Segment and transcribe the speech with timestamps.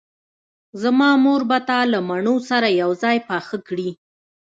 [0.81, 3.89] زما مور به تا له مڼو سره یوځای پاخه کړي